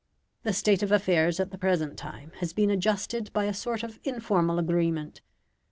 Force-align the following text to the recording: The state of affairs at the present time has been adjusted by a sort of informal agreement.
The 0.41 0.51
state 0.51 0.81
of 0.81 0.91
affairs 0.91 1.39
at 1.39 1.51
the 1.51 1.59
present 1.59 1.95
time 1.95 2.31
has 2.39 2.53
been 2.53 2.71
adjusted 2.71 3.31
by 3.33 3.45
a 3.45 3.53
sort 3.53 3.83
of 3.83 3.99
informal 4.03 4.57
agreement. 4.57 5.21